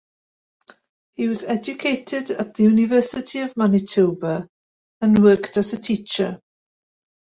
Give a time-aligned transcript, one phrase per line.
[1.13, 4.47] He was educated at the University of Manitoba,
[4.99, 6.41] and worked as a teacher.